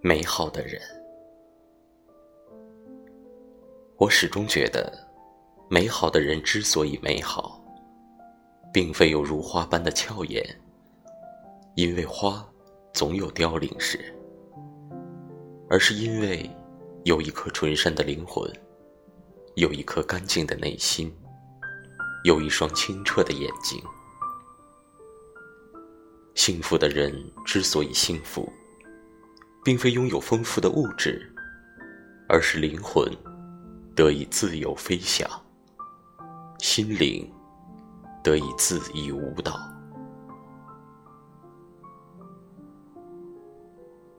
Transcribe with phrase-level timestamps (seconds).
[0.00, 0.80] 美好的人。
[3.96, 4.92] 我始终觉得，
[5.68, 7.60] 美好的人之所以美好，
[8.72, 10.40] 并非有如花般的俏颜，
[11.74, 12.48] 因为花
[12.92, 14.14] 总有凋零时，
[15.68, 16.48] 而是因为
[17.04, 18.48] 有一颗纯善的灵魂，
[19.56, 21.12] 有一颗干净的内心，
[22.22, 23.82] 有一双清澈的眼睛。
[26.36, 27.12] 幸福的人
[27.44, 28.48] 之所以幸福，
[29.64, 31.32] 并非拥有丰富的物质，
[32.28, 33.10] 而是灵魂。
[33.94, 35.28] 得以自由飞翔，
[36.60, 37.28] 心灵
[38.22, 39.58] 得以恣意舞蹈。